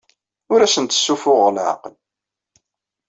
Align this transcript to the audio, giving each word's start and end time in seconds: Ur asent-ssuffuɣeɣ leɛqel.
Ur 0.51 0.59
asent-ssuffuɣeɣ 0.61 1.49
leɛqel. 1.51 1.95